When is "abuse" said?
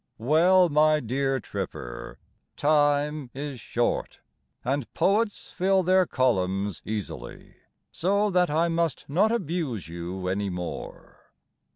9.31-9.89